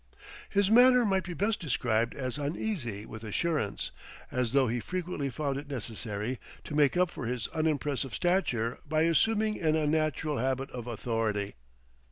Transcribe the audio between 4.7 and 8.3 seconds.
frequently found it necessary to make up for his unimpressive